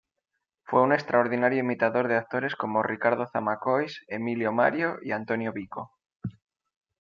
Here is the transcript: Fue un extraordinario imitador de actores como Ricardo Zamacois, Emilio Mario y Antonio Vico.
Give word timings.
Fue 0.63 0.81
un 0.81 0.93
extraordinario 0.93 1.59
imitador 1.59 2.07
de 2.07 2.15
actores 2.17 2.55
como 2.55 2.81
Ricardo 2.81 3.27
Zamacois, 3.27 4.03
Emilio 4.07 4.51
Mario 4.51 4.95
y 5.03 5.11
Antonio 5.11 5.53
Vico. 5.53 5.91